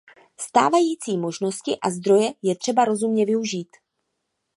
[0.39, 3.69] Stávající možnosti a zdroje je třeba rozumně využít.